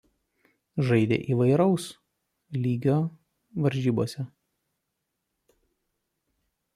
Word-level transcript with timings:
Žaidė 0.85 1.17
įvairaus 1.33 1.83
lygio 2.63 2.95
varžybose. 3.67 4.25